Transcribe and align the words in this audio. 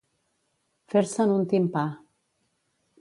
Fer-se'n 0.93 1.35
un 1.35 1.45
timpà. 1.53 1.85